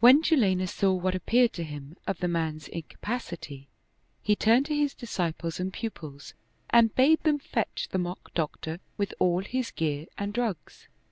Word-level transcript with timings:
When 0.00 0.22
Jalinus 0.22 0.74
saw 0.74 0.92
what 0.92 1.14
appeared 1.14 1.54
to 1.54 1.64
him 1.64 1.96
of 2.06 2.18
the 2.18 2.28
man's 2.28 2.68
in 2.68 2.82
capacity, 2.82 3.66
he 4.20 4.36
turned 4.36 4.66
to 4.66 4.76
his 4.76 4.92
disciples 4.92 5.58
and 5.58 5.72
pupils 5.72 6.34
and 6.68 6.94
bade 6.94 7.22
them 7.22 7.38
fetch 7.38 7.88
the 7.90 7.96
mock 7.96 8.34
doctor, 8.34 8.80
with 8.98 9.14
all 9.18 9.40
his 9.40 9.70
gear 9.70 10.04
and 10.18 10.34
drugs. 10.34 10.88